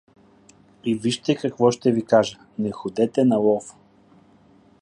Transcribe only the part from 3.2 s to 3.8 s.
на лов.